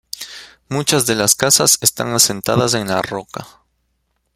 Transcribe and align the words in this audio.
Muchas 0.67 1.05
de 1.05 1.13
las 1.13 1.35
casas 1.35 1.77
están 1.81 2.11
asentadas 2.15 2.73
en 2.73 2.87
la 2.87 3.03
roca. 3.03 3.45